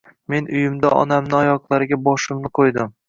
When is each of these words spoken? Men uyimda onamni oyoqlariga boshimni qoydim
Men 0.33 0.47
uyimda 0.53 0.91
onamni 1.01 1.37
oyoqlariga 1.41 2.01
boshimni 2.09 2.53
qoydim 2.61 2.91